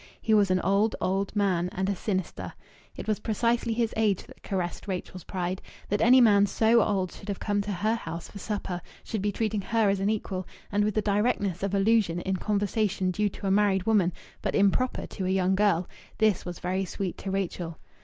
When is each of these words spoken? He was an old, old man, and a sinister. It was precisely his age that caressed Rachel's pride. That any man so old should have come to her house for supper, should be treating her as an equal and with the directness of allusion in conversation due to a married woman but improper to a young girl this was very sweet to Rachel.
He 0.19 0.33
was 0.33 0.49
an 0.49 0.59
old, 0.61 0.95
old 0.99 1.35
man, 1.35 1.69
and 1.73 1.87
a 1.87 1.95
sinister. 1.95 2.53
It 2.97 3.07
was 3.07 3.19
precisely 3.19 3.71
his 3.71 3.93
age 3.95 4.23
that 4.23 4.41
caressed 4.41 4.87
Rachel's 4.87 5.25
pride. 5.25 5.61
That 5.89 6.01
any 6.01 6.19
man 6.19 6.47
so 6.47 6.81
old 6.81 7.11
should 7.11 7.27
have 7.27 7.39
come 7.39 7.61
to 7.61 7.71
her 7.71 7.93
house 7.93 8.27
for 8.27 8.39
supper, 8.39 8.81
should 9.03 9.21
be 9.21 9.31
treating 9.31 9.61
her 9.61 9.89
as 9.89 9.99
an 9.99 10.09
equal 10.09 10.47
and 10.71 10.83
with 10.83 10.95
the 10.95 11.03
directness 11.03 11.61
of 11.61 11.75
allusion 11.75 12.19
in 12.21 12.37
conversation 12.37 13.11
due 13.11 13.29
to 13.29 13.45
a 13.45 13.51
married 13.51 13.83
woman 13.85 14.11
but 14.41 14.55
improper 14.55 15.05
to 15.05 15.27
a 15.27 15.29
young 15.29 15.53
girl 15.53 15.87
this 16.17 16.45
was 16.45 16.57
very 16.57 16.83
sweet 16.83 17.15
to 17.19 17.29
Rachel. 17.29 17.77